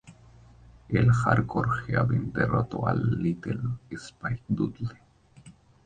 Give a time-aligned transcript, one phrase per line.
[0.89, 3.59] En Hardcore Heaven derrotó a "Little"
[3.91, 4.97] Spike Dudley.